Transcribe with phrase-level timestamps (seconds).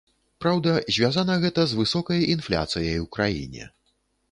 [0.45, 3.71] Праўда, звязана гэта з высокай інфляцыяй у краіне.